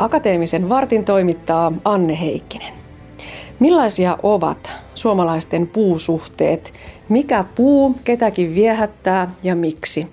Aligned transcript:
Akateemisen 0.00 0.68
vartin 0.68 1.04
toimittaa 1.04 1.72
Anne 1.84 2.20
Heikkinen. 2.20 2.72
Millaisia 3.58 4.18
ovat 4.22 4.72
suomalaisten 4.94 5.66
puusuhteet? 5.66 6.72
Mikä 7.08 7.44
puu 7.54 7.98
ketäkin 8.04 8.54
viehättää 8.54 9.30
ja 9.42 9.54
miksi? 9.54 10.06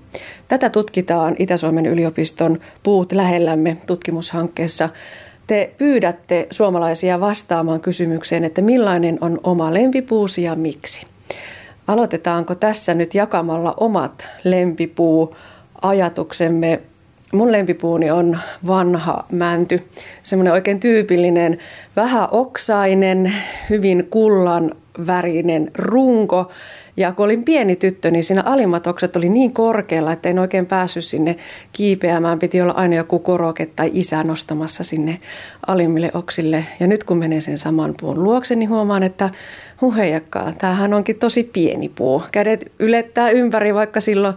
Tätä 0.47 0.69
tutkitaan 0.69 1.35
Itä-Suomen 1.39 1.85
yliopiston 1.85 2.59
Puut 2.83 3.11
lähellämme 3.11 3.77
tutkimushankkeessa. 3.85 4.89
Te 5.47 5.71
pyydätte 5.77 6.47
suomalaisia 6.51 7.19
vastaamaan 7.19 7.79
kysymykseen, 7.79 8.43
että 8.43 8.61
millainen 8.61 9.17
on 9.21 9.39
oma 9.43 9.73
lempipuusi 9.73 10.43
ja 10.43 10.55
miksi. 10.55 11.05
Aloitetaanko 11.87 12.55
tässä 12.55 12.93
nyt 12.93 13.15
jakamalla 13.15 13.73
omat 13.77 14.27
lempipuuajatuksemme 14.43 16.81
Mun 17.33 17.51
lempipuuni 17.51 18.11
on 18.11 18.37
vanha 18.67 19.25
mänty, 19.31 19.83
semmoinen 20.23 20.53
oikein 20.53 20.79
tyypillinen, 20.79 21.57
vähän 21.95 22.27
oksainen, 22.31 23.33
hyvin 23.69 24.07
kullan 24.09 24.71
värinen 25.07 25.71
runko. 25.77 26.51
Ja 26.97 27.11
kun 27.11 27.25
olin 27.25 27.43
pieni 27.43 27.75
tyttö, 27.75 28.11
niin 28.11 28.23
siinä 28.23 28.43
alimmat 28.45 28.87
oksat 28.87 29.15
oli 29.15 29.29
niin 29.29 29.53
korkealla, 29.53 30.11
että 30.11 30.29
en 30.29 30.39
oikein 30.39 30.65
päässyt 30.65 31.03
sinne 31.03 31.35
kiipeämään. 31.73 32.39
Piti 32.39 32.61
olla 32.61 32.73
aina 32.73 32.95
joku 32.95 33.19
koroke 33.19 33.65
tai 33.65 33.91
isä 33.93 34.23
nostamassa 34.23 34.83
sinne 34.83 35.19
alimmille 35.67 36.11
oksille. 36.13 36.65
Ja 36.79 36.87
nyt 36.87 37.03
kun 37.03 37.17
menee 37.17 37.41
sen 37.41 37.57
saman 37.57 37.95
puun 38.01 38.23
luokse, 38.23 38.55
niin 38.55 38.69
huomaan, 38.69 39.03
että 39.03 39.29
huheijakkaa, 39.81 40.53
tämähän 40.57 40.93
onkin 40.93 41.19
tosi 41.19 41.43
pieni 41.43 41.89
puu. 41.89 42.23
Kädet 42.31 42.71
ylettää 42.79 43.29
ympäri, 43.29 43.73
vaikka 43.73 43.99
silloin 43.99 44.35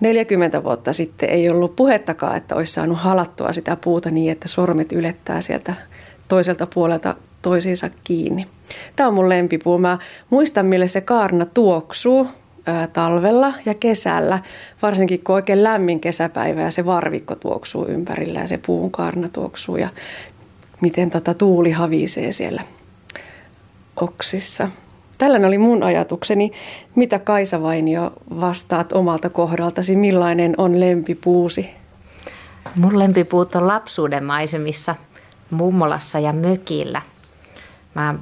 40 0.00 0.64
vuotta 0.64 0.92
sitten 0.92 1.30
ei 1.30 1.50
ollut 1.50 1.76
puhettakaan, 1.76 2.36
että 2.36 2.54
olisi 2.54 2.72
saanut 2.72 2.98
halattua 2.98 3.52
sitä 3.52 3.76
puuta 3.76 4.10
niin, 4.10 4.32
että 4.32 4.48
sormet 4.48 4.92
ylettää 4.92 5.40
sieltä 5.40 5.74
toiselta 6.28 6.66
puolelta 6.74 7.14
toisiinsa 7.42 7.90
kiinni. 8.04 8.46
Tämä 8.96 9.08
on 9.08 9.14
mun 9.14 9.28
lempipuu. 9.28 9.78
Mä 9.78 9.98
muistan, 10.30 10.66
millä 10.66 10.86
se 10.86 11.00
kaarna 11.00 11.46
tuoksuu 11.46 12.26
talvella 12.92 13.52
ja 13.66 13.74
kesällä, 13.74 14.38
varsinkin 14.82 15.24
kun 15.24 15.34
oikein 15.34 15.64
lämmin 15.64 16.00
kesäpäivä 16.00 16.60
ja 16.60 16.70
se 16.70 16.86
varvikko 16.86 17.34
tuoksuu 17.34 17.86
ympärillä 17.86 18.40
ja 18.40 18.46
se 18.46 18.58
puun 18.66 18.90
kaarna 18.90 19.28
tuoksuu 19.28 19.76
ja 19.76 19.88
miten 20.80 21.10
tota 21.10 21.34
tuuli 21.34 21.70
havisee 21.70 22.32
siellä 22.32 22.62
oksissa. 23.96 24.68
Tällainen 25.18 25.48
oli 25.48 25.58
mun 25.58 25.82
ajatukseni. 25.82 26.52
Mitä 26.94 27.18
Kaisa 27.18 27.62
Vainio 27.62 28.12
vastaat 28.40 28.92
omalta 28.92 29.30
kohdaltasi? 29.30 29.96
Millainen 29.96 30.54
on 30.58 30.80
lempipuusi? 30.80 31.70
Mun 32.76 32.98
lempipuut 32.98 33.54
on 33.54 33.66
lapsuuden 33.66 34.24
maisemissa, 34.24 34.94
mummolassa 35.50 36.18
ja 36.18 36.32
mökillä. 36.32 37.02
Mä 37.94 38.14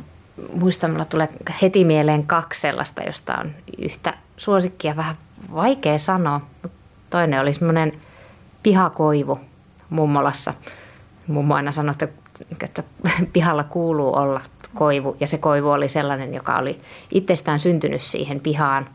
muistan, 0.54 0.90
mulla 0.90 1.04
tulee 1.04 1.28
heti 1.62 1.84
mieleen 1.84 2.26
kaksi 2.26 2.60
sellaista, 2.60 3.02
josta 3.02 3.34
on 3.40 3.50
yhtä 3.78 4.14
suosikkia 4.36 4.96
vähän 4.96 5.16
vaikea 5.54 5.98
sanoa. 5.98 6.40
Mutta 6.62 6.78
toinen 7.10 7.40
oli 7.40 7.54
semmoinen 7.54 7.92
pihakoivu 8.62 9.40
mummolassa. 9.90 10.54
Mummo 11.26 11.54
aina 11.54 11.72
sanoi, 11.72 11.92
että, 11.92 12.08
että 12.64 12.82
pihalla 13.32 13.64
kuuluu 13.64 14.16
olla 14.16 14.40
koivu. 14.76 15.16
Ja 15.20 15.26
se 15.26 15.38
koivu 15.38 15.70
oli 15.70 15.88
sellainen, 15.88 16.34
joka 16.34 16.56
oli 16.56 16.80
itsestään 17.10 17.60
syntynyt 17.60 18.02
siihen 18.02 18.40
pihaan 18.40 18.88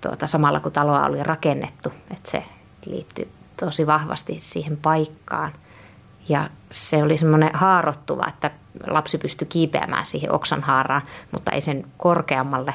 tuota, 0.00 0.26
samalla 0.26 0.60
kun 0.60 0.72
taloa 0.72 1.04
oli 1.06 1.22
rakennettu. 1.22 1.92
Että 2.10 2.30
se 2.30 2.44
liittyy 2.86 3.28
tosi 3.56 3.86
vahvasti 3.86 4.38
siihen 4.38 4.76
paikkaan. 4.76 5.52
Ja 6.28 6.50
se 6.70 7.02
oli 7.02 7.18
semmoinen 7.18 7.50
haarottuva, 7.54 8.26
että 8.28 8.50
lapsi 8.86 9.18
pystyi 9.18 9.46
kiipeämään 9.46 10.06
siihen 10.06 10.32
oksan 10.32 10.62
haaraan, 10.62 11.02
mutta 11.32 11.50
ei 11.52 11.60
sen 11.60 11.86
korkeammalle. 11.98 12.74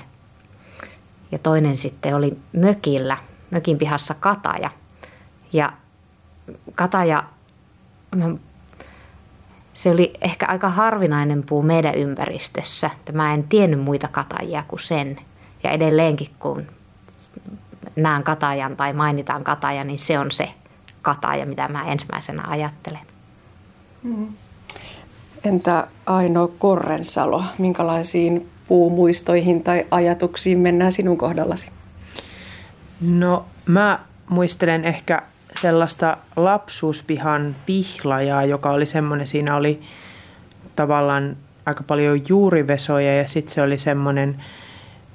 Ja 1.31 1.39
toinen 1.39 1.77
sitten 1.77 2.15
oli 2.15 2.37
mökillä, 2.53 3.17
mökin 3.51 3.77
pihassa 3.77 4.13
kataja. 4.13 4.69
Ja 5.53 5.73
kataja, 6.75 7.23
se 9.75 9.89
oli 9.89 10.13
ehkä 10.21 10.45
aika 10.45 10.69
harvinainen 10.69 11.43
puu 11.43 11.61
meidän 11.61 11.95
ympäristössä. 11.95 12.89
Mä 13.13 13.33
en 13.33 13.43
tiennyt 13.43 13.79
muita 13.79 14.07
katajia 14.07 14.63
kuin 14.67 14.79
sen. 14.79 15.19
Ja 15.63 15.71
edelleenkin 15.71 16.29
kun 16.39 16.65
näen 17.95 18.23
katajan 18.23 18.75
tai 18.75 18.93
mainitaan 18.93 19.43
kataja, 19.43 19.83
niin 19.83 19.99
se 19.99 20.19
on 20.19 20.31
se 20.31 20.49
kataja, 21.01 21.45
mitä 21.45 21.67
mä 21.67 21.83
ensimmäisenä 21.83 22.43
ajattelen. 22.47 23.01
Mm. 24.03 24.27
Entä 25.43 25.87
Aino 26.05 26.47
Korrensalo, 26.47 27.43
minkälaisiin 27.57 28.49
puumuistoihin 28.67 29.63
tai 29.63 29.85
ajatuksiin 29.91 30.59
mennään 30.59 30.91
sinun 30.91 31.17
kohdallasi? 31.17 31.69
No 33.01 33.45
mä 33.65 33.99
muistelen 34.29 34.85
ehkä 34.85 35.21
sellaista 35.61 36.17
lapsuuspihan 36.35 37.55
pihlajaa, 37.65 38.45
joka 38.45 38.71
oli 38.71 38.85
semmoinen, 38.85 39.27
siinä 39.27 39.55
oli 39.55 39.81
tavallaan 40.75 41.37
aika 41.65 41.83
paljon 41.83 42.21
juurivesoja 42.29 43.15
ja 43.17 43.27
sitten 43.27 43.55
se 43.55 43.61
oli 43.61 43.77
semmoinen, 43.77 44.43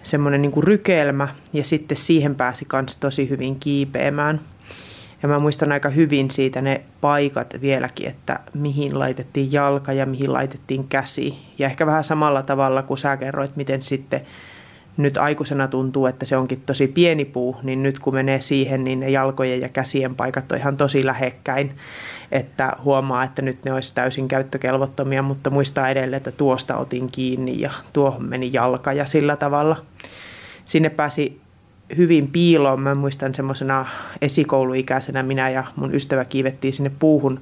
semmoinen 0.03 0.43
niin 0.43 0.63
rykelmä 0.63 1.29
ja 1.53 1.65
sitten 1.65 1.97
siihen 1.97 2.35
pääsi 2.35 2.67
myös 2.73 2.97
tosi 2.97 3.31
hyvin 3.31 3.61
kiipeämään. 3.61 4.41
Ja 5.23 5.29
mä 5.29 5.39
muistan 5.39 5.73
aika 5.73 5.89
hyvin 5.89 6.31
siitä 6.31 6.63
ne 6.63 6.83
paikat 7.01 7.55
vieläkin, 7.61 8.09
että 8.09 8.41
mihin 8.55 8.99
laitettiin 8.99 9.53
jalka 9.53 9.93
ja 9.93 10.07
mihin 10.07 10.33
laitettiin 10.33 10.89
käsi. 10.89 11.39
Ja 11.59 11.67
ehkä 11.67 11.87
vähän 11.87 12.05
samalla 12.05 12.43
tavalla 12.43 12.83
kuin 12.83 12.99
sä 12.99 13.17
kerroit, 13.17 13.57
miten 13.57 13.83
sitten 13.83 14.21
nyt 15.03 15.17
aikuisena 15.17 15.69
tuntuu, 15.69 16.07
että 16.07 16.27
se 16.27 16.37
onkin 16.37 16.63
tosi 16.67 16.89
pieni 16.89 17.25
puu, 17.25 17.57
niin 17.63 17.83
nyt 17.83 17.99
kun 17.99 18.15
menee 18.15 18.41
siihen, 18.41 18.85
niin 18.85 19.01
ne 19.01 19.11
jalkojen 19.11 19.61
ja 19.61 19.69
käsien 19.69 20.15
paikat 20.15 20.53
on 20.53 20.59
ihan 20.59 20.77
tosi 20.77 21.07
lähekkäin, 21.07 21.77
että 22.33 22.73
huomaa, 22.85 23.25
että 23.25 23.43
nyt 23.43 23.65
ne 23.65 23.73
olisi 23.73 23.95
täysin 23.95 24.29
käyttökelvottomia, 24.29 25.23
mutta 25.23 25.51
muistaa 25.51 25.89
edelleen, 25.89 26.17
että 26.17 26.33
tuosta 26.33 26.77
otin 26.77 27.11
kiinni 27.11 27.61
ja 27.61 27.71
tuohon 27.93 28.25
meni 28.25 28.51
jalka 28.53 28.93
ja 28.93 29.07
sillä 29.07 29.37
tavalla. 29.37 29.85
Sinne 30.65 30.91
pääsi 30.91 31.41
hyvin 31.97 32.29
piiloon. 32.29 32.83
Mä 32.83 32.95
muistan 32.95 33.35
semmoisena 33.35 33.87
esikouluikäisenä 34.23 35.23
minä 35.23 35.51
ja 35.51 35.65
mun 35.77 35.95
ystävä 35.95 36.25
kiivettiin 36.25 36.75
sinne 36.75 36.91
puuhun 36.99 37.41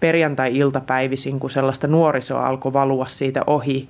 perjantai-iltapäivisin, 0.00 1.40
kun 1.40 1.50
sellaista 1.50 1.86
nuorisoa 1.86 2.46
alkoi 2.46 2.72
valua 2.72 3.08
siitä 3.08 3.42
ohi 3.46 3.88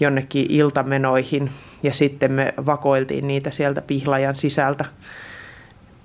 jonnekin 0.00 0.46
iltamenoihin 0.48 1.50
ja 1.82 1.94
sitten 1.94 2.32
me 2.32 2.54
vakoiltiin 2.66 3.28
niitä 3.28 3.50
sieltä 3.50 3.82
pihlajan 3.82 4.36
sisältä. 4.36 4.84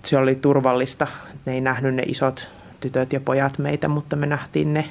Se 0.03 0.17
oli 0.17 0.35
turvallista, 0.35 1.07
ne 1.45 1.53
ei 1.53 1.61
nähnyt 1.61 1.95
ne 1.95 2.03
isot 2.07 2.49
tytöt 2.79 3.13
ja 3.13 3.19
pojat 3.19 3.59
meitä, 3.59 3.87
mutta 3.87 4.15
me 4.15 4.25
nähtiin 4.25 4.73
ne. 4.73 4.85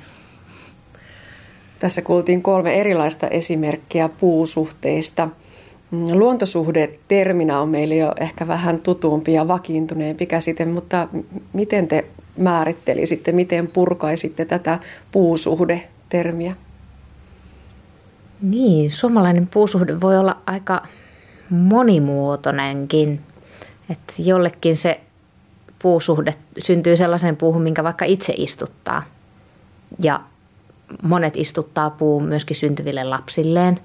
Tässä 1.79 2.03
kuultiin 2.03 2.43
kolme 2.43 2.75
erilaista 2.75 3.29
esimerkkiä 3.29 4.09
puusuhteista. 4.09 5.29
Luontosuhde 6.13 6.91
terminä 7.09 7.61
on 7.61 7.69
meille 7.69 7.97
jo 7.97 8.13
ehkä 8.21 8.49
vähän 8.49 8.79
tutumpi 8.79 9.33
ja 9.33 9.49
vakiintuneempi 9.49 10.27
käsite, 10.27 10.65
mutta 10.65 11.09
miten 11.53 11.89
te 11.89 12.05
määrittelisitte, 12.37 13.33
miten 13.33 13.67
purkaisitte 13.67 14.45
tätä 14.45 14.79
puusuhde-termiä? 15.13 16.55
Niin, 18.45 18.91
suomalainen 18.91 19.47
puusuhde 19.47 20.01
voi 20.01 20.19
olla 20.19 20.37
aika 20.47 20.83
monimuotoinenkin. 21.51 23.21
Että 23.91 24.15
jollekin 24.19 24.77
se 24.77 25.01
puusuhde 25.79 26.33
syntyy 26.59 26.97
sellaisen 26.97 27.37
puuhun, 27.37 27.63
minkä 27.63 27.85
vaikka 27.85 28.05
itse 28.05 28.35
istuttaa. 28.37 29.03
Ja 30.03 30.21
monet 31.03 31.37
istuttaa 31.37 31.91
puun 31.91 32.25
myöskin 32.25 32.57
syntyville 32.57 33.05
lapsilleen. 33.05 33.81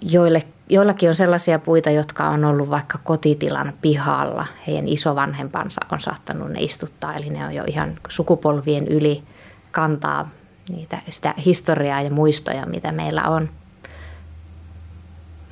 Joille, 0.00 0.42
joillakin 0.68 1.08
on 1.08 1.14
sellaisia 1.14 1.58
puita, 1.58 1.90
jotka 1.90 2.28
on 2.28 2.44
ollut 2.44 2.70
vaikka 2.70 2.98
kotitilan 3.04 3.72
pihalla. 3.82 4.46
Heidän 4.66 4.88
isovanhempansa 4.88 5.80
on 5.92 6.00
saattanut 6.00 6.50
ne 6.50 6.60
istuttaa, 6.60 7.14
eli 7.14 7.30
ne 7.30 7.46
on 7.46 7.54
jo 7.54 7.64
ihan 7.66 7.98
sukupolvien 8.08 8.88
yli 8.88 9.22
kantaa 9.70 10.30
niitä, 10.68 10.98
sitä 11.10 11.34
historiaa 11.44 12.02
ja 12.02 12.10
muistoja, 12.10 12.66
mitä 12.66 12.92
meillä 12.92 13.22
on. 13.22 13.50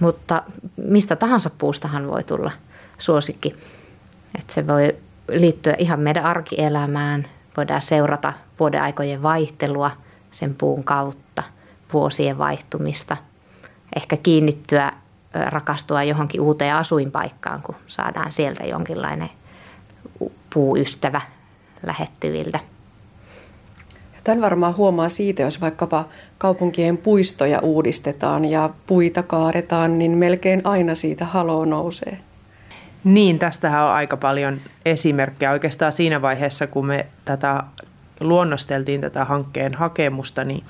Mutta 0.00 0.42
mistä 0.76 1.16
tahansa 1.16 1.50
puustahan 1.50 2.08
voi 2.08 2.24
tulla 2.24 2.52
suosikki. 2.98 3.54
Että 4.38 4.52
se 4.52 4.66
voi 4.66 4.96
liittyä 5.28 5.74
ihan 5.78 6.00
meidän 6.00 6.24
arkielämään. 6.24 7.28
Voidaan 7.56 7.82
seurata 7.82 8.32
vuodeaikojen 8.60 9.22
vaihtelua 9.22 9.90
sen 10.30 10.54
puun 10.54 10.84
kautta, 10.84 11.42
vuosien 11.92 12.38
vaihtumista. 12.38 13.16
Ehkä 13.96 14.16
kiinnittyä, 14.16 14.92
rakastua 15.46 16.02
johonkin 16.02 16.40
uuteen 16.40 16.74
asuinpaikkaan, 16.74 17.62
kun 17.62 17.76
saadaan 17.86 18.32
sieltä 18.32 18.64
jonkinlainen 18.64 19.30
puuystävä 20.54 21.20
lähettyviltä. 21.86 22.60
Tämän 24.24 24.40
varmaan 24.40 24.76
huomaa 24.76 25.08
siitä, 25.08 25.42
jos 25.42 25.60
vaikkapa 25.60 26.04
kaupunkien 26.38 26.98
puistoja 26.98 27.58
uudistetaan 27.60 28.44
ja 28.44 28.70
puita 28.86 29.22
kaadetaan, 29.22 29.98
niin 29.98 30.18
melkein 30.18 30.60
aina 30.64 30.94
siitä 30.94 31.24
halo 31.24 31.64
nousee. 31.64 32.18
Niin, 33.04 33.38
tästähän 33.38 33.84
on 33.84 33.90
aika 33.90 34.16
paljon 34.16 34.60
esimerkkejä. 34.84 35.50
Oikeastaan 35.52 35.92
siinä 35.92 36.22
vaiheessa, 36.22 36.66
kun 36.66 36.86
me 36.86 37.06
tätä 37.24 37.62
luonnosteltiin 38.20 39.00
tätä 39.00 39.24
hankkeen 39.24 39.74
hakemusta, 39.74 40.44
niin 40.44 40.64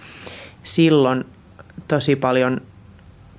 silloin 0.62 1.24
tosi 1.88 2.16
paljon, 2.16 2.60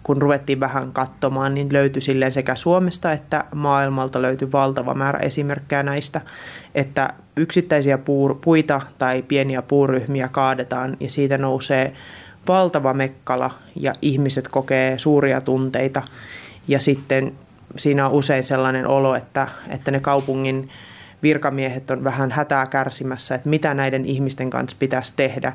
kun 0.04 0.22
ruvettiin 0.22 0.60
vähän 0.60 0.94
katsomaan, 0.94 1.54
niin 1.54 1.74
löytyi 1.74 2.02
silleen 2.02 2.32
sekä 2.32 2.56
Suomesta 2.56 3.12
että 3.12 3.44
maailmalta 3.56 4.22
löytyi 4.22 4.52
valtava 4.52 4.94
määrä 4.94 5.20
esimerkkejä 5.20 5.84
näistä, 5.84 6.22
että 6.76 7.14
yksittäisiä 7.38 8.00
puita 8.42 8.82
tai 9.00 9.22
pieniä 9.22 9.62
puuryhmiä 9.62 10.28
kaadetaan 10.28 10.98
ja 11.00 11.10
siitä 11.10 11.38
nousee 11.38 11.94
valtava 12.48 12.94
mekkala 12.94 13.52
ja 13.76 13.94
ihmiset 14.02 14.48
kokee 14.48 15.00
suuria 15.00 15.42
tunteita. 15.42 16.02
Ja 16.68 16.80
sitten 16.80 17.34
siinä 17.78 18.06
on 18.06 18.12
usein 18.12 18.44
sellainen 18.44 18.88
olo, 18.88 19.16
että, 19.16 19.48
että 19.70 19.92
ne 19.92 20.00
kaupungin 20.00 20.70
virkamiehet 21.24 21.92
on 21.92 22.04
vähän 22.04 22.32
hätää 22.32 22.66
kärsimässä, 22.66 23.36
että 23.36 23.50
mitä 23.50 23.74
näiden 23.74 24.06
ihmisten 24.06 24.50
kanssa 24.50 24.78
pitäisi 24.80 25.14
tehdä, 25.16 25.54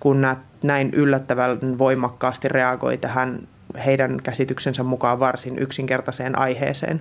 kun 0.00 0.26
näin 0.64 0.90
yllättävän 0.92 1.78
voimakkaasti 1.78 2.48
reagoi 2.48 2.96
tähän 2.96 3.48
heidän 3.86 4.20
käsityksensä 4.22 4.82
mukaan 4.82 5.20
varsin 5.20 5.58
yksinkertaiseen 5.58 6.38
aiheeseen. 6.38 7.00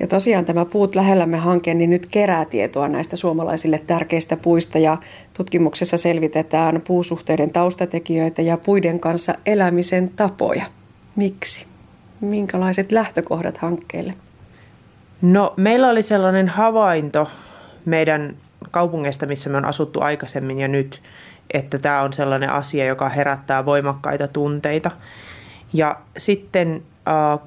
Ja 0.00 0.06
tosiaan 0.06 0.44
tämä 0.44 0.64
Puut 0.64 0.94
lähellämme 0.94 1.36
hanke 1.36 1.74
niin 1.74 1.90
nyt 1.90 2.08
kerää 2.08 2.44
tietoa 2.44 2.88
näistä 2.88 3.16
suomalaisille 3.16 3.82
tärkeistä 3.86 4.36
puista 4.36 4.78
ja 4.78 4.98
tutkimuksessa 5.34 5.96
selvitetään 5.96 6.82
puusuhteiden 6.86 7.50
taustatekijöitä 7.50 8.42
ja 8.42 8.56
puiden 8.56 9.00
kanssa 9.00 9.34
elämisen 9.46 10.08
tapoja. 10.08 10.64
Miksi? 11.16 11.66
Minkälaiset 12.20 12.92
lähtökohdat 12.92 13.58
hankkeelle? 13.58 14.14
No 15.22 15.54
meillä 15.56 15.88
oli 15.88 16.02
sellainen 16.02 16.48
havainto 16.48 17.28
meidän 17.84 18.36
kaupungeista, 18.70 19.26
missä 19.26 19.50
me 19.50 19.56
on 19.56 19.64
asuttu 19.64 20.00
aikaisemmin 20.00 20.58
ja 20.58 20.68
nyt, 20.68 21.02
että 21.54 21.78
tämä 21.78 22.02
on 22.02 22.12
sellainen 22.12 22.50
asia, 22.50 22.84
joka 22.84 23.08
herättää 23.08 23.64
voimakkaita 23.66 24.28
tunteita. 24.28 24.90
Ja 25.72 25.96
sitten 26.18 26.82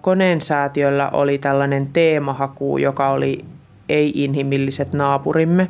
Koneen 0.01 0.41
säätiöllä 0.41 1.09
oli 1.09 1.37
tällainen 1.37 1.89
teemahaku, 1.93 2.77
joka 2.77 3.09
oli 3.09 3.45
ei-inhimilliset 3.89 4.93
naapurimme. 4.93 5.69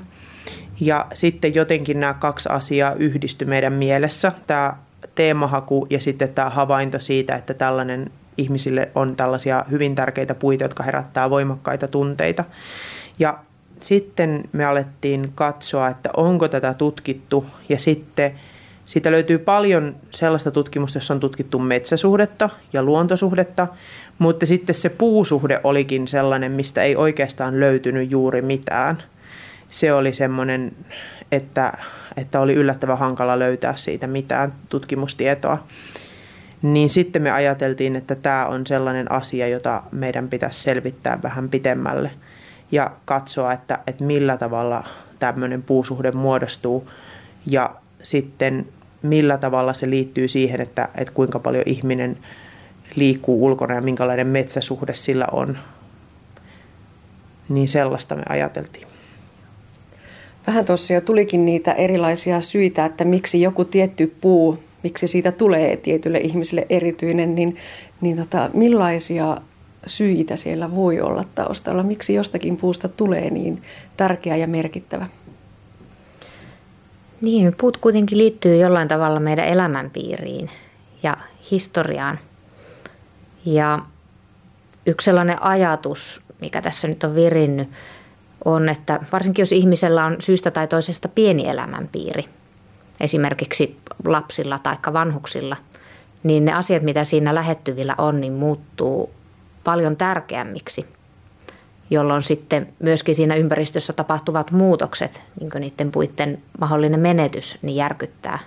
Ja 0.80 1.06
sitten 1.14 1.56
jotenkin 1.56 2.00
nämä 2.00 2.14
kaksi 2.14 2.50
asiaa 2.52 2.94
yhdisty 2.94 3.46
meidän 3.46 3.74
mielessä, 3.74 4.32
tämä 4.48 4.74
teemahaku 5.16 5.88
ja 5.90 6.02
sitten 6.02 6.30
tämä 6.30 6.50
havainto 6.50 7.00
siitä, 7.00 7.36
että 7.36 7.54
tällainen 7.54 8.12
ihmisille 8.38 8.90
on 8.96 9.16
tällaisia 9.16 9.66
hyvin 9.72 9.96
tärkeitä 9.96 10.36
puita, 10.36 10.64
jotka 10.64 10.84
herättää 10.84 11.30
voimakkaita 11.30 11.88
tunteita. 11.88 12.44
Ja 13.20 13.40
sitten 13.82 14.44
me 14.52 14.66
alettiin 14.66 15.32
katsoa, 15.36 15.88
että 15.88 16.10
onko 16.18 16.48
tätä 16.48 16.74
tutkittu. 16.74 17.46
Ja 17.70 17.80
sitten 17.80 18.40
siitä 18.86 19.12
löytyy 19.12 19.38
paljon 19.38 19.96
sellaista 20.12 20.52
tutkimusta, 20.52 20.98
jossa 20.98 21.14
on 21.14 21.20
tutkittu 21.20 21.60
metsäsuhdetta 21.60 22.50
ja 22.74 22.84
luontosuhdetta, 22.84 23.68
mutta 24.20 24.46
sitten 24.46 24.76
se 24.76 24.90
puusuhde 24.90 25.62
olikin 25.64 26.08
sellainen, 26.08 26.52
mistä 26.52 26.84
ei 26.84 26.96
oikeastaan 26.96 27.60
löytynyt 27.60 28.12
juuri 28.12 28.42
mitään. 28.42 29.04
Se 29.68 29.94
oli 29.94 30.14
semmoinen, 30.14 30.72
että, 31.32 31.78
että 32.18 32.40
oli 32.40 32.54
yllättävän 32.54 32.98
hankala 32.98 33.40
löytää 33.40 33.76
siitä 33.76 34.08
mitään 34.08 34.54
tutkimustietoa. 34.70 35.68
Niin 36.62 36.90
sitten 36.90 37.22
me 37.22 37.32
ajateltiin, 37.32 37.96
että 37.96 38.16
tämä 38.16 38.46
on 38.46 38.68
sellainen 38.68 39.12
asia, 39.12 39.48
jota 39.48 39.84
meidän 39.92 40.30
pitäisi 40.30 40.62
selvittää 40.62 41.20
vähän 41.24 41.50
pitemmälle 41.50 42.12
ja 42.72 42.92
katsoa, 43.06 43.54
että, 43.54 43.80
että 43.88 44.04
millä 44.04 44.38
tavalla 44.38 44.84
tämmöinen 45.20 45.64
puusuhde 45.64 46.12
muodostuu 46.12 46.90
ja 47.46 47.76
sitten 48.04 48.68
millä 49.02 49.38
tavalla 49.38 49.74
se 49.74 49.90
liittyy 49.90 50.28
siihen, 50.28 50.62
että, 50.62 50.90
että 50.96 51.14
kuinka 51.14 51.40
paljon 51.40 51.64
ihminen 51.66 52.18
liikkuu 52.96 53.46
ulkona 53.46 53.76
ja 53.76 53.82
minkälainen 53.82 54.28
metsäsuhde 54.28 54.94
sillä 54.94 55.28
on. 55.32 55.58
Niin 57.50 57.68
sellaista 57.68 58.16
me 58.16 58.24
ajateltiin. 58.30 58.88
Vähän 60.48 60.66
tuossa 60.66 60.94
jo 60.94 61.02
tulikin 61.02 61.46
niitä 61.46 61.72
erilaisia 61.72 62.42
syitä, 62.42 62.86
että 62.86 63.06
miksi 63.06 63.42
joku 63.42 63.66
tietty 63.66 64.16
puu 64.22 64.60
miksi 64.84 65.08
siitä 65.08 65.32
tulee 65.32 65.78
tietylle 65.78 66.18
ihmiselle 66.18 66.66
erityinen, 66.70 67.36
niin, 67.36 67.56
niin 68.02 68.18
tota, 68.18 68.50
millaisia 68.54 69.38
syitä 69.86 70.36
siellä 70.36 70.76
voi 70.76 71.02
olla 71.02 71.24
taustalla? 71.36 71.84
Miksi 71.84 72.14
jostakin 72.14 72.58
puusta 72.58 72.90
tulee 72.90 73.30
niin 73.30 73.62
tärkeä 73.98 74.36
ja 74.36 74.48
merkittävä? 74.48 75.08
Niin, 77.22 77.56
puut 77.58 77.78
kuitenkin 77.78 78.18
liittyy 78.18 78.56
jollain 78.56 78.88
tavalla 78.88 79.20
meidän 79.20 79.48
elämänpiiriin 79.48 80.50
ja 81.04 81.18
historiaan. 81.52 82.20
Ja 83.46 83.80
yksi 84.86 85.06
sellainen 85.06 85.44
ajatus, 85.44 86.22
mikä 86.42 86.62
tässä 86.62 86.88
nyt 86.88 87.04
on 87.04 87.16
virinnyt, 87.16 87.70
on, 88.46 88.70
että 88.70 89.00
varsinkin 89.12 89.42
jos 89.42 89.52
ihmisellä 89.52 90.06
on 90.06 90.16
syystä 90.20 90.52
tai 90.52 90.68
toisesta 90.68 91.08
pieni 91.08 91.48
elämänpiiri– 91.48 92.26
esimerkiksi 93.00 93.80
lapsilla 94.06 94.60
tai 94.60 94.76
vanhuksilla, 94.94 95.58
niin 96.24 96.46
ne 96.46 96.54
asiat, 96.54 96.84
mitä 96.84 97.04
siinä 97.04 97.36
lähettyvillä 97.36 97.96
on, 97.98 98.22
niin 98.22 98.34
muuttuu 98.34 99.10
paljon 99.70 99.98
tärkeämmiksi, 99.98 100.86
jolloin 101.90 102.22
sitten 102.22 102.74
myöskin 102.80 103.16
siinä 103.16 103.36
ympäristössä 103.36 103.94
tapahtuvat 103.94 104.52
muutokset, 104.52 105.24
niin 105.40 105.52
niiden 105.60 105.92
puitten 105.92 106.42
mahdollinen 106.60 107.00
menetys, 107.00 107.58
niin 107.62 107.76
järkyttää 107.76 108.40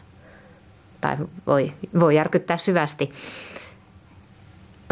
tai 1.00 1.16
voi, 1.46 1.72
voi 2.00 2.16
järkyttää 2.16 2.58
syvästi. 2.58 3.12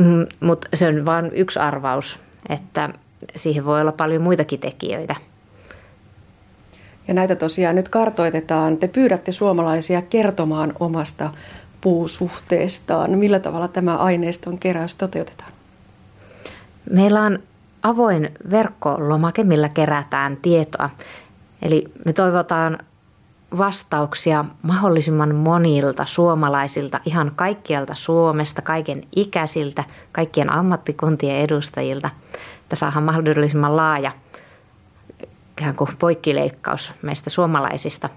Mm, 0.00 0.26
Mutta 0.40 0.69
se 0.75 0.88
on 0.88 1.07
vain 1.07 1.31
yksi 1.35 1.59
arvaus, 1.59 2.19
että 2.49 2.90
siihen 3.37 3.64
voi 3.64 3.81
olla 3.81 3.93
paljon 3.93 4.23
muitakin 4.23 4.61
tekijöitä– 4.61 5.16
ja 7.09 7.14
näitä 7.14 7.37
tosiaan 7.37 7.76
nyt 7.76 7.88
kartoitetaan. 7.88 8.76
Te 8.76 8.88
pyydätte 8.88 9.33
suomalaisia 9.33 10.02
kertomaan 10.02 10.73
omasta 10.81 11.31
puusuhteestaan. 11.81 13.19
Millä 13.19 13.40
tavalla 13.40 13.69
tämä 13.69 13.97
aineiston 13.97 14.59
keräys 14.59 14.95
toteutetaan? 14.95 15.52
Meillä 16.90 17.23
on 17.23 17.38
avoin 17.82 18.30
verkkolomake, 18.50 19.44
millä 19.44 19.68
kerätään 19.68 20.37
tietoa. 20.37 20.90
Eli 21.62 21.85
me 22.04 22.12
toivotaan 22.12 22.78
vastauksia 23.59 24.44
mahdollisimman 24.62 25.35
monilta 25.35 26.06
suomalaisilta, 26.06 27.00
ihan 27.04 27.32
kaikkialta 27.37 27.94
Suomesta, 27.94 28.62
kaiken 28.62 29.02
ikäisiltä, 29.16 29.85
kaikkien 30.12 30.52
ammattikuntien 30.52 31.37
edustajilta, 31.37 32.11
että 32.62 32.76
saadaan 32.76 33.04
mahdollisimman 33.04 33.76
laaja– 33.76 34.12
ikään 35.61 35.76
kuin 35.76 35.90
poikkileikkaus 35.99 36.92
meistä 37.02 37.30
suomalaisista. 37.30 38.09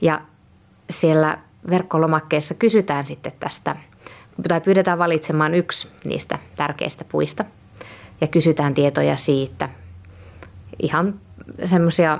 Ja 0.00 0.20
siellä 0.90 1.38
verkkolomakkeessa 1.70 2.54
kysytään 2.54 3.06
sitten 3.06 3.32
tästä, 3.40 3.76
tai 4.48 4.60
pyydetään 4.60 4.98
valitsemaan 4.98 5.54
yksi 5.54 5.90
niistä 6.04 6.38
tärkeistä 6.56 7.04
puista 7.04 7.44
ja 8.20 8.26
kysytään 8.26 8.74
tietoja 8.74 9.16
siitä. 9.16 9.68
Ihan 10.82 11.20
semmoisia 11.64 12.18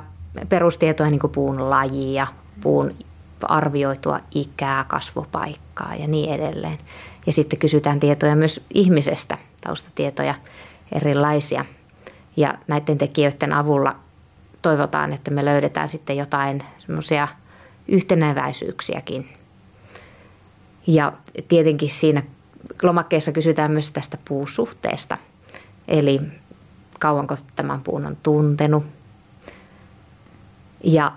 perustietoja 0.48 1.10
niin 1.10 1.20
kuin 1.20 1.32
puun 1.32 1.70
lajia, 1.70 2.26
puun 2.60 2.90
arvioitua 3.42 4.20
ikää, 4.34 4.84
kasvupaikkaa 4.84 5.94
ja 5.94 6.06
niin 6.06 6.34
edelleen. 6.34 6.78
Ja 7.26 7.32
sitten 7.32 7.58
kysytään 7.58 8.00
tietoja 8.00 8.36
myös 8.36 8.64
ihmisestä, 8.74 9.38
taustatietoja 9.60 10.34
erilaisia. 10.92 11.64
Ja 12.36 12.54
näiden 12.66 12.98
tekijöiden 12.98 13.52
avulla 13.52 13.96
toivotaan, 14.62 15.12
että 15.12 15.30
me 15.30 15.44
löydetään 15.44 15.88
sitten 15.88 16.16
jotain 16.16 16.62
semmoisia 16.78 17.28
yhteneväisyyksiäkin. 17.88 19.28
Ja 20.86 21.12
tietenkin 21.48 21.90
siinä 21.90 22.22
lomakkeessa 22.82 23.32
kysytään 23.32 23.70
myös 23.70 23.90
tästä 23.90 24.18
puusuhteesta. 24.28 25.18
Eli 25.88 26.20
kauanko 27.00 27.36
tämän 27.56 27.80
puun 27.80 28.06
on 28.06 28.16
tuntenut. 28.22 28.84
Ja 30.84 31.12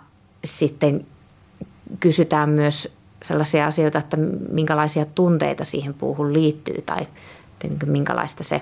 sitten 0.46 1.06
kysytään 2.00 2.50
myös 2.50 2.98
sellaisia 3.24 3.66
asioita, 3.68 4.00
että 4.00 4.18
minkälaisia 4.51 5.06
tunteita 5.06 5.66
siihen 5.66 5.94
puuhun 5.94 6.34
liittyy 6.34 6.82
tai 6.82 7.08
minkälaista 7.86 8.44
se 8.44 8.62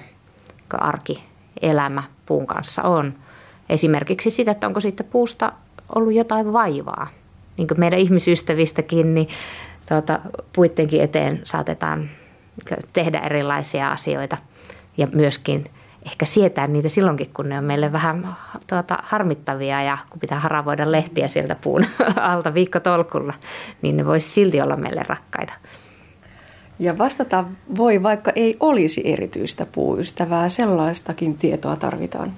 arkielämä 0.69 2.03
puun 2.25 2.47
kanssa 2.47 2.83
on– 2.83 3.13
Esimerkiksi 3.69 4.29
sitä, 4.29 4.51
että 4.51 4.67
onko 4.67 4.79
siitä 4.79 5.03
puusta 5.03 5.53
ollut 5.95 6.13
jotain 6.13 6.53
vaivaa, 6.53 7.07
niin 7.57 7.67
meidän 7.77 7.99
ihmisystävistäkin, 7.99 9.15
niin 9.15 9.27
tuota, 9.89 10.19
puittenkin 10.53 11.01
eteen 11.01 11.41
saatetaan 11.43 12.09
tehdä 12.93 13.19
erilaisia 13.19 13.91
asioita. 13.91 14.37
Ja 14.97 15.07
myöskin 15.11 15.71
ehkä 16.05 16.25
sietää 16.25 16.67
niitä 16.67 16.89
silloinkin, 16.89 17.29
kun 17.33 17.49
ne 17.49 17.57
on 17.57 17.63
meille 17.63 17.91
vähän 17.91 18.37
tuota, 18.67 18.97
harmittavia 19.03 19.83
ja 19.83 19.97
kun 20.09 20.19
pitää 20.19 20.39
haravoida 20.39 20.91
lehtiä 20.91 21.27
sieltä 21.27 21.55
puun 21.55 21.85
alta 22.21 22.53
viikkotolkulla, 22.53 23.33
niin 23.81 23.97
ne 23.97 24.05
voisi 24.05 24.29
silti 24.29 24.61
olla 24.61 24.75
meille 24.75 25.03
rakkaita. 25.07 25.53
Ja 26.79 26.97
vastata 26.97 27.45
voi, 27.77 28.03
vaikka 28.03 28.31
ei 28.35 28.57
olisi 28.59 29.01
erityistä 29.05 29.65
puuystävää, 29.65 30.49
sellaistakin 30.49 31.37
tietoa 31.37 31.75
tarvitaan. 31.75 32.33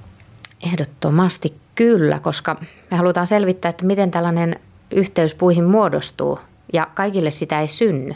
Ehdottomasti 0.68 1.56
kyllä, 1.75 2.20
koska 2.20 2.56
me 2.91 2.98
halutaan 2.98 3.27
selvittää, 3.27 3.70
että 3.70 3.86
miten 3.86 4.12
tällainen 4.12 4.56
yhteys 4.91 5.36
puihin 5.36 5.63
muodostuu 5.63 6.39
ja 6.74 6.88
kaikille 6.94 7.32
sitä 7.32 7.62
ei 7.62 7.68
synny. 7.68 8.15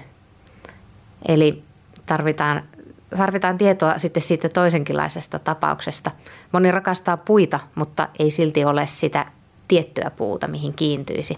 Eli 1.27 1.63
tarvitaan, 2.05 2.63
tarvitaan 3.17 3.57
tietoa 3.57 3.97
sitten 3.99 4.23
siitä 4.23 4.49
toisenkinlaisesta 4.49 5.39
tapauksesta. 5.39 6.11
Moni 6.51 6.71
rakastaa 6.71 7.17
puita, 7.17 7.59
mutta 7.75 8.07
ei 8.19 8.31
silti 8.31 8.65
ole 8.65 8.87
sitä 8.87 9.25
tiettyä 9.67 10.11
puuta, 10.17 10.47
mihin 10.47 10.73
kiintyisi. 10.73 11.37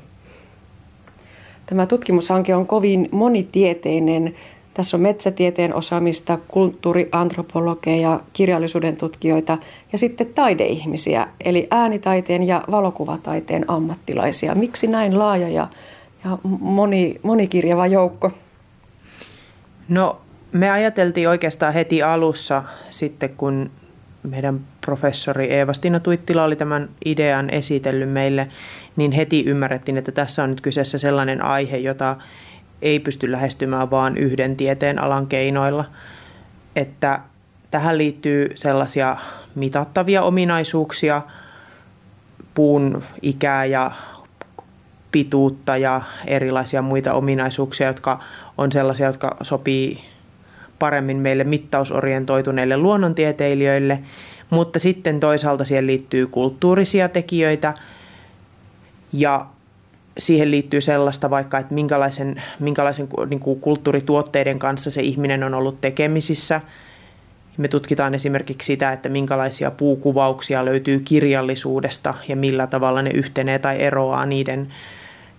Tämä 1.66 1.86
tutkimushanke 1.86 2.56
on 2.56 2.68
kovin 2.68 3.10
monitieteinen. 3.12 4.36
Tässä 4.74 4.98
on 4.98 5.02
metsätieteen 5.02 5.74
osaamista, 5.74 6.38
kulttuuriantropologeja, 6.48 8.20
kirjallisuuden 8.34 8.98
tutkijoita 8.98 9.58
ja 9.92 9.98
sitten 9.98 10.28
taideihmisiä, 10.36 11.28
eli 11.42 11.68
äänitaiteen 11.72 12.44
ja 12.44 12.64
valokuvataiteen 12.72 13.66
ammattilaisia. 13.68 14.56
Miksi 14.56 14.88
näin 14.88 15.20
laaja 15.20 15.50
ja, 15.50 15.68
ja 16.24 16.38
moni, 16.60 17.20
monikirjava 17.24 17.88
joukko? 17.88 18.32
No 19.90 20.22
me 20.52 20.70
ajateltiin 20.72 21.30
oikeastaan 21.30 21.74
heti 21.74 22.04
alussa 22.04 22.64
sitten, 22.90 23.30
kun 23.30 23.72
meidän 24.24 24.60
professori 24.86 25.46
Eeva-Stina 25.46 26.00
Tuittila 26.00 26.44
oli 26.44 26.56
tämän 26.56 26.90
idean 27.06 27.50
esitellyt 27.50 28.10
meille, 28.10 28.48
niin 28.96 29.12
heti 29.12 29.44
ymmärrettiin, 29.46 29.98
että 29.98 30.12
tässä 30.12 30.44
on 30.44 30.50
nyt 30.50 30.62
kyseessä 30.62 30.98
sellainen 30.98 31.46
aihe, 31.46 31.78
jota 31.78 32.16
ei 32.82 33.00
pysty 33.00 33.32
lähestymään 33.32 33.92
vain 33.92 34.18
yhden 34.18 34.56
tieteen 34.56 35.00
alan 35.00 35.28
keinoilla. 35.28 35.86
Että 36.76 37.20
tähän 37.72 37.98
liittyy 37.98 38.50
sellaisia 38.56 39.18
mitattavia 39.56 40.22
ominaisuuksia, 40.24 41.22
puun 42.54 43.04
ikää 43.22 43.66
ja 43.66 43.92
pituutta 45.12 45.78
ja 45.78 46.02
erilaisia 46.28 46.82
muita 46.82 47.14
ominaisuuksia, 47.14 47.88
jotka 47.88 48.20
on 48.58 48.72
sellaisia, 48.72 49.08
jotka 49.08 49.38
sopii 49.44 50.04
paremmin 50.80 51.18
meille 51.18 51.44
mittausorientoituneille 51.44 52.78
luonnontieteilijöille, 52.78 54.00
mutta 54.50 54.80
sitten 54.80 55.20
toisaalta 55.20 55.66
siihen 55.66 55.88
liittyy 55.88 56.28
kulttuurisia 56.28 57.10
tekijöitä 57.10 57.74
ja 59.14 59.46
siihen 60.18 60.52
liittyy 60.52 60.82
sellaista 60.82 61.30
vaikka, 61.30 61.58
että 61.58 61.74
minkälaisen, 61.74 62.42
minkälaisen 62.60 63.08
niin 63.30 63.40
kuin 63.40 63.60
kulttuurituotteiden 63.60 64.60
kanssa 64.60 64.92
se 64.92 65.02
ihminen 65.02 65.44
on 65.44 65.54
ollut 65.54 65.82
tekemisissä. 65.82 66.62
Me 67.58 67.68
tutkitaan 67.68 68.16
esimerkiksi 68.16 68.66
sitä, 68.66 68.92
että 68.92 69.10
minkälaisia 69.10 69.72
puukuvauksia 69.72 70.66
löytyy 70.66 71.00
kirjallisuudesta 71.00 72.14
ja 72.28 72.36
millä 72.36 72.68
tavalla 72.68 73.02
ne 73.02 73.10
yhtenee 73.10 73.60
tai 73.60 73.82
eroaa 73.82 74.26
niiden 74.26 74.74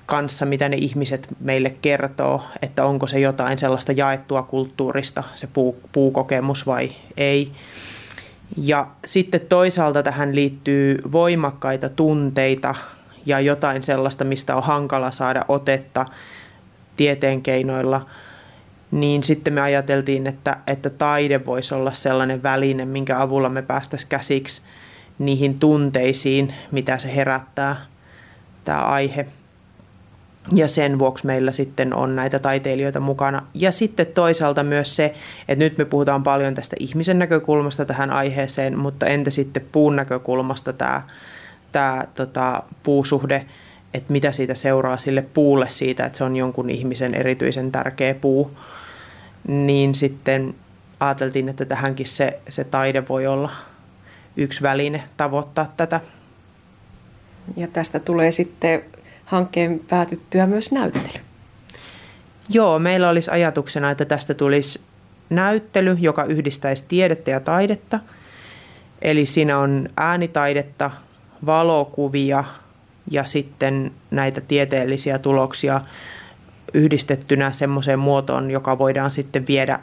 kanssa, 0.08 0.46
mitä 0.46 0.68
ne 0.68 0.76
ihmiset 0.76 1.28
meille 1.40 1.72
kertoo, 1.82 2.42
että 2.62 2.84
onko 2.84 3.06
se 3.06 3.20
jotain 3.20 3.58
sellaista 3.58 3.92
jaettua 3.92 4.42
kulttuurista, 4.42 5.24
se 5.34 5.46
puu, 5.46 5.80
puukokemus 5.92 6.66
vai 6.66 6.88
ei. 7.16 7.52
Ja 8.56 8.86
sitten 9.04 9.40
toisaalta 9.40 10.02
tähän 10.02 10.34
liittyy 10.34 10.98
voimakkaita 11.12 11.88
tunteita 11.88 12.74
ja 13.26 13.40
jotain 13.40 13.82
sellaista, 13.82 14.24
mistä 14.24 14.56
on 14.56 14.62
hankala 14.62 15.10
saada 15.10 15.44
otetta 15.48 16.06
tieteen 16.96 17.42
keinoilla, 17.42 18.06
niin 18.90 19.22
sitten 19.22 19.52
me 19.52 19.60
ajateltiin, 19.60 20.26
että, 20.26 20.56
että 20.66 20.90
taide 20.90 21.46
voisi 21.46 21.74
olla 21.74 21.92
sellainen 21.92 22.42
väline, 22.42 22.84
minkä 22.84 23.20
avulla 23.20 23.48
me 23.48 23.62
päästäisiin 23.62 24.08
käsiksi 24.08 24.62
niihin 25.18 25.58
tunteisiin, 25.58 26.54
mitä 26.72 26.98
se 26.98 27.16
herättää, 27.16 27.76
tämä 28.64 28.84
aihe 28.84 29.26
ja 30.55 30.69
sen 30.69 30.99
vuoksi 30.99 31.26
meillä 31.26 31.52
sitten 31.52 31.95
on 31.95 32.17
näitä 32.17 32.38
taiteilijoita 32.38 33.00
mukana. 33.00 33.43
Ja 33.55 33.73
sitten 33.73 34.07
toisaalta 34.07 34.62
myös 34.62 34.97
se, 34.97 35.14
että 35.49 35.64
nyt 35.64 35.78
me 35.78 35.85
puhutaan 35.85 36.23
paljon 36.23 36.55
tästä 36.55 36.76
ihmisen 36.81 37.19
näkökulmasta 37.19 37.85
tähän 37.85 38.11
aiheeseen, 38.11 38.78
mutta 38.78 39.07
entä 39.07 39.31
sitten 39.31 39.67
puun 39.73 39.97
näkökulmasta 39.97 40.73
tämä, 40.73 41.02
tämä 41.73 42.05
tota, 42.14 42.62
puusuhde, 42.83 43.47
että 43.95 44.12
mitä 44.12 44.33
siitä 44.33 44.55
seuraa 44.55 44.97
sille 44.97 45.23
puulle 45.23 45.69
siitä, 45.69 46.05
että 46.05 46.19
se 46.19 46.25
on 46.25 46.37
jonkun 46.37 46.71
ihmisen 46.71 47.14
erityisen 47.14 47.73
tärkeä 47.73 48.14
puu, 48.14 48.50
niin 49.49 49.95
sitten 49.95 50.55
ajateltiin, 51.00 51.49
että 51.49 51.64
tähänkin 51.64 52.07
se, 52.07 52.40
se 52.49 52.64
taide 52.64 53.09
voi 53.09 53.26
olla 53.26 53.50
yksi 54.37 54.62
väline 54.62 55.02
tavoittaa 55.17 55.73
tätä. 55.76 56.00
Ja 57.57 57.69
tästä 57.69 57.99
tulee 57.99 58.31
sitten 58.31 58.83
hankkeen 59.28 59.80
päätyttyä 59.88 60.47
myös 60.47 60.73
näyttely. 60.73 61.25
Joo, 62.49 62.78
meillä 62.78 63.08
olisi 63.08 63.30
ajatuksena, 63.30 63.90
että 63.90 64.04
tästä 64.04 64.35
tulisi 64.35 64.80
näyttely, 65.30 65.97
joka 66.00 66.25
yhdistäisi 66.25 66.85
tiedettä 66.88 67.30
ja 67.30 67.40
taidetta. 67.40 68.00
Eli 69.02 69.26
siinä 69.26 69.58
on 69.58 69.88
äänitaidetta, 69.97 70.90
valokuvia 71.47 72.44
ja 73.11 73.25
sitten 73.25 73.92
näitä 74.11 74.40
tieteellisiä 74.40 75.18
tuloksia 75.18 75.80
yhdistettynä 76.75 77.52
semmoiseen 77.52 77.99
muotoon, 77.99 78.50
joka 78.50 78.78
voidaan 78.78 79.11
sitten 79.11 79.47
viedä 79.47 79.78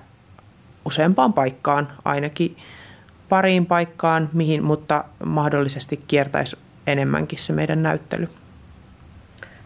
useampaan 0.86 1.34
paikkaan, 1.34 1.88
ainakin 2.06 2.58
pariin 3.30 3.66
paikkaan, 3.66 4.30
mihin, 4.34 4.64
mutta 4.64 5.04
mahdollisesti 5.26 6.04
kiertäisi 6.08 6.58
enemmänkin 6.88 7.40
se 7.40 7.54
meidän 7.54 7.84
näyttely. 7.84 8.30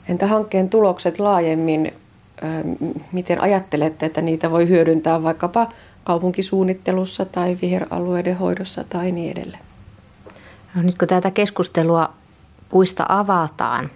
Entä 0.09 0.27
hankkeen 0.27 0.69
tulokset 0.69 1.19
laajemmin? 1.19 1.93
Miten 3.11 3.41
ajattelette, 3.41 4.05
että 4.05 4.21
niitä 4.21 4.51
voi 4.51 4.69
hyödyntää 4.69 5.23
vaikkapa 5.23 5.67
kaupunkisuunnittelussa 6.03 7.25
tai 7.25 7.57
viheralueiden 7.61 8.37
hoidossa 8.37 8.83
tai 8.83 9.11
niin 9.11 9.31
edelleen? 9.31 9.63
No 10.75 10.81
nyt 10.81 10.97
kun 10.97 11.07
tätä 11.07 11.31
keskustelua 11.31 12.13
puista 12.69 13.05
avataan, 13.09 13.91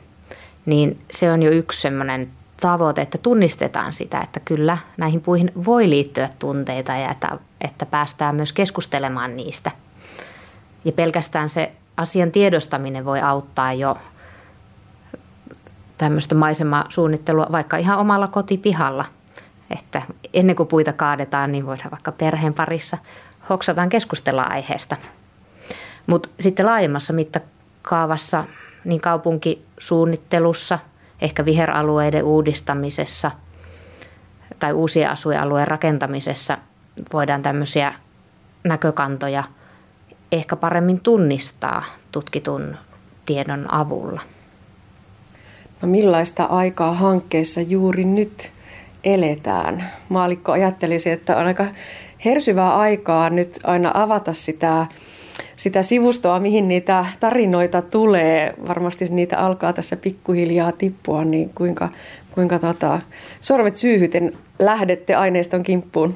niin 0.65 0.99
se 1.11 1.31
on 1.31 1.43
jo 1.43 1.51
yksi 1.51 1.81
sellainen 1.81 2.27
tavoite, 2.61 3.01
että 3.01 3.17
tunnistetaan 3.17 3.93
sitä, 3.93 4.19
että 4.21 4.39
kyllä 4.39 4.77
näihin 4.97 5.21
puihin 5.21 5.51
voi 5.65 5.89
liittyä 5.89 6.29
tunteita 6.39 6.91
ja 6.91 7.11
että, 7.11 7.37
että 7.61 7.85
päästään 7.85 8.35
myös 8.35 8.53
keskustelemaan 8.53 9.35
niistä. 9.35 9.71
Ja 10.85 10.91
pelkästään 10.91 11.49
se 11.49 11.71
asian 11.97 12.31
tiedostaminen 12.31 13.05
voi 13.05 13.21
auttaa 13.21 13.73
jo 13.73 13.97
tämmöistä 15.97 16.35
maisemasuunnittelua 16.35 17.47
vaikka 17.51 17.77
ihan 17.77 17.99
omalla 17.99 18.27
kotipihalla. 18.27 19.05
Että 19.71 20.01
ennen 20.33 20.55
kuin 20.55 20.67
puita 20.67 20.93
kaadetaan, 20.93 21.51
niin 21.51 21.65
voidaan 21.65 21.91
vaikka 21.91 22.11
perheen 22.11 22.53
parissa 22.53 22.97
hoksataan 23.49 23.89
keskustella 23.89 24.43
aiheesta. 24.43 24.97
Mutta 26.07 26.29
sitten 26.39 26.65
laajemmassa 26.65 27.13
mittakaavassa, 27.13 28.43
niin 28.85 29.01
kaupunkisuunnittelussa, 29.01 30.79
ehkä 31.21 31.45
viheralueiden 31.45 32.23
uudistamisessa 32.23 33.31
tai 34.59 34.73
uusien 34.73 35.09
asuinalueen 35.09 35.67
rakentamisessa 35.67 36.57
voidaan 37.13 37.41
tämmöisiä 37.41 37.93
näkökantoja 38.63 39.43
ehkä 40.31 40.55
paremmin 40.55 40.99
tunnistaa 40.99 41.83
tutkitun 42.11 42.75
tiedon 43.25 43.73
avulla. 43.73 44.21
No 45.83 45.89
millaista 45.89 46.43
aikaa 46.43 46.93
hankkeessa 46.93 47.61
juuri 47.61 48.05
nyt 48.05 48.51
eletään? 49.03 49.83
Maalikko 50.09 50.51
ajattelisi, 50.51 51.09
että 51.09 51.37
on 51.37 51.45
aika 51.45 51.65
hersyvää 52.25 52.75
aikaa 52.75 53.29
nyt 53.29 53.59
aina 53.63 53.91
avata 53.93 54.33
sitä, 54.33 54.85
sitä 55.55 55.81
sivustoa, 55.81 56.39
mihin 56.39 56.67
niitä 56.67 57.05
tarinoita 57.19 57.81
tulee. 57.81 58.53
Varmasti 58.67 59.05
niitä 59.05 59.37
alkaa 59.37 59.73
tässä 59.73 59.95
pikkuhiljaa 59.95 60.71
tippua, 60.71 61.25
niin 61.25 61.49
kuinka, 61.55 61.89
kuinka 62.31 62.59
tota, 62.59 62.99
sormet 63.41 63.75
syyhyten 63.75 64.37
lähdette 64.59 65.15
aineiston 65.15 65.63
kimppuun? 65.63 66.15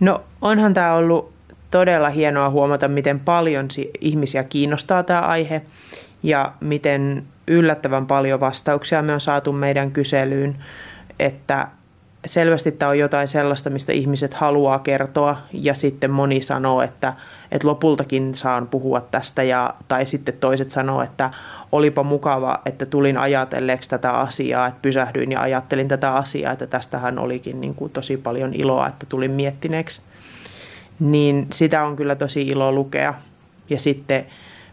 No 0.00 0.20
onhan 0.40 0.74
tämä 0.74 0.94
ollut 0.94 1.32
todella 1.70 2.08
hienoa 2.08 2.50
huomata, 2.50 2.88
miten 2.88 3.20
paljon 3.20 3.68
ihmisiä 4.00 4.44
kiinnostaa 4.44 5.02
tämä 5.02 5.20
aihe 5.20 5.62
ja 6.22 6.52
miten 6.60 7.24
yllättävän 7.48 8.06
paljon 8.06 8.40
vastauksia 8.40 9.02
me 9.02 9.14
on 9.14 9.20
saatu 9.20 9.52
meidän 9.52 9.90
kyselyyn, 9.90 10.64
että 11.18 11.68
selvästi 12.26 12.72
tämä 12.72 12.88
on 12.88 12.98
jotain 12.98 13.28
sellaista, 13.28 13.70
mistä 13.70 13.92
ihmiset 13.92 14.34
haluaa 14.34 14.78
kertoa 14.78 15.36
ja 15.52 15.74
sitten 15.74 16.10
moni 16.10 16.42
sanoo, 16.42 16.82
että, 16.82 17.12
että 17.52 17.68
lopultakin 17.68 18.34
saan 18.34 18.68
puhua 18.68 19.00
tästä 19.00 19.42
ja, 19.42 19.74
tai 19.88 20.06
sitten 20.06 20.34
toiset 20.36 20.70
sanoo, 20.70 21.02
että 21.02 21.30
olipa 21.72 22.02
mukava, 22.02 22.60
että 22.66 22.86
tulin 22.86 23.18
ajatelleeksi 23.18 23.90
tätä 23.90 24.10
asiaa, 24.10 24.66
että 24.66 24.82
pysähdyin 24.82 25.32
ja 25.32 25.40
ajattelin 25.40 25.88
tätä 25.88 26.14
asiaa, 26.14 26.52
että 26.52 26.66
tästähän 26.66 27.18
olikin 27.18 27.60
niin 27.60 27.74
kuin 27.74 27.92
tosi 27.92 28.16
paljon 28.16 28.54
iloa, 28.54 28.86
että 28.86 29.06
tulin 29.06 29.30
miettineeksi. 29.30 30.00
Niin 31.00 31.46
sitä 31.52 31.84
on 31.84 31.96
kyllä 31.96 32.14
tosi 32.14 32.42
ilo 32.42 32.72
lukea 32.72 33.14
ja 33.70 33.78
sitten 33.78 34.26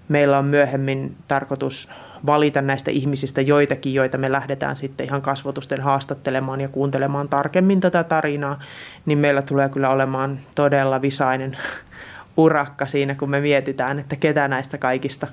meillä 0.09 0.37
on 0.37 0.45
myöhemmin 0.45 1.15
tarkoitus 1.27 1.89
valita 2.25 2.61
näistä 2.61 2.91
ihmisistä 2.91 3.41
joitakin, 3.41 3.93
joita 3.93 4.17
me 4.17 4.31
lähdetään 4.31 4.75
sitten 4.75 5.05
ihan 5.05 5.21
kasvotusten 5.21 5.81
haastattelemaan 5.81 6.61
ja 6.61 6.67
kuuntelemaan 6.67 7.29
tarkemmin 7.29 7.79
tätä 7.79 8.03
tarinaa, 8.03 8.59
niin 9.05 9.17
meillä 9.17 9.41
tulee 9.41 9.69
kyllä 9.69 9.89
olemaan 9.89 10.39
todella 10.55 11.01
visainen 11.01 11.57
urakka 12.37 12.85
siinä, 12.85 13.15
kun 13.15 13.29
me 13.29 13.39
mietitään, 13.39 13.99
että 13.99 14.15
ketä 14.15 14.47
näistä 14.47 14.77
kaikista 14.77 15.27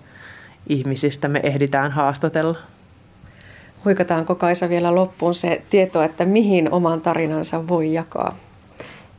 ihmisistä 0.69 1.29
me 1.29 1.41
ehditään 1.43 1.93
haastatella. 1.93 2.59
Huikataanko 3.85 4.35
Kaisa 4.35 4.69
vielä 4.69 4.95
loppuun 4.95 5.35
se 5.35 5.63
tieto, 5.71 6.03
että 6.03 6.25
mihin 6.25 6.73
oman 6.73 7.01
tarinansa 7.01 7.69
voi 7.69 7.93
jakaa? 7.93 8.37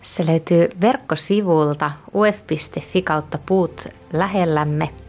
Se 0.01 0.25
löytyy 0.25 0.67
verkkosivulta 0.82 1.91
uf.fi 2.13 3.01
kautta 3.01 3.39
puut 3.46 3.88
lähellämme– 4.13 4.89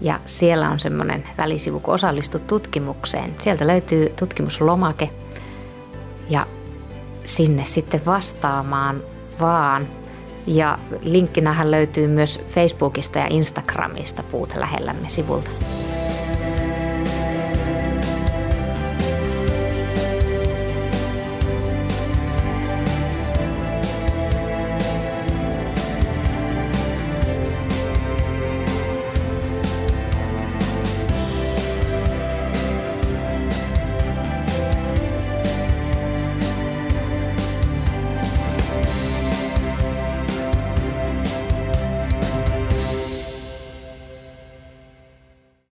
ja 0.00 0.20
siellä 0.26 0.70
on 0.70 0.80
semmoinen 0.80 1.24
välisivu, 1.38 1.80
kun 1.80 1.94
osallistut 1.94 2.46
tutkimukseen. 2.46 3.34
Sieltä 3.38 3.66
löytyy 3.66 4.08
tutkimuslomake 4.08 5.10
ja 6.30 6.46
sinne 7.24 7.64
sitten 7.64 8.06
vastaamaan 8.06 9.02
vaan. 9.40 9.88
Ja 10.46 10.78
linkkinähän 11.02 11.70
löytyy 11.70 12.06
myös 12.06 12.40
Facebookista 12.48 13.18
ja 13.18 13.26
Instagramista 13.30 14.22
Puut 14.22 14.54
lähellämme 14.54 15.08
sivulta. 15.08 15.50